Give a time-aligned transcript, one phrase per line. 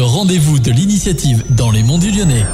[0.00, 2.44] rendez-vous de l'initiative dans les monts du Lyonnais.